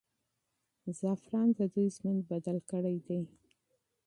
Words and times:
زعفران 0.99 1.47
د 1.57 1.59
دوی 1.73 1.87
ژوند 1.95 2.19
بدل 2.31 2.57
کړی 2.71 2.97
دی. 3.07 3.21